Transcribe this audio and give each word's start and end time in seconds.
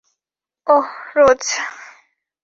ওহ, 0.67 0.87
রোজ। 1.15 1.43